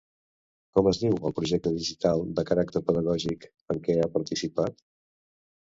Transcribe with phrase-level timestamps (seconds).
[0.77, 4.85] Com es diu el projecte digital de caràcter pedagògic en què ha participat?